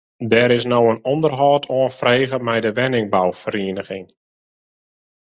[0.33, 4.07] Der is no in ûnderhâld oanfrege mei de wenningbouferieniging.